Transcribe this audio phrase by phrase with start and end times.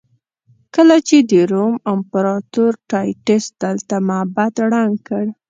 [0.75, 5.25] کله چې د روم امپراتور ټایټس دلته معبد ړنګ کړ.